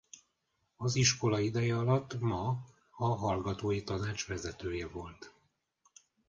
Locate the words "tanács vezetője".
3.83-4.87